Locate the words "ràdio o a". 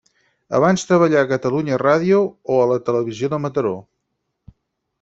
1.83-2.65